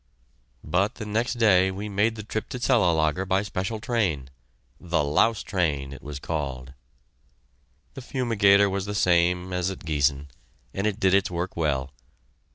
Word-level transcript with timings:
But 0.63 0.95
the 0.95 1.05
next 1.05 1.35
day 1.35 1.69
we 1.69 1.87
made 1.87 2.15
the 2.15 2.23
trip 2.23 2.49
to 2.49 2.57
Cellelager 2.59 3.23
by 3.23 3.43
special 3.43 3.79
train 3.79 4.31
"The 4.79 5.03
Louse 5.03 5.43
Train" 5.43 5.93
it 5.93 6.01
was 6.01 6.17
called. 6.17 6.73
The 7.93 8.01
fumigator 8.01 8.67
was 8.67 8.87
the 8.87 8.95
same 8.95 9.53
as 9.53 9.69
at 9.69 9.85
Giessen, 9.85 10.29
and 10.73 10.87
it 10.87 10.99
did 10.99 11.13
its 11.13 11.29
work 11.29 11.55
well. 11.55 11.91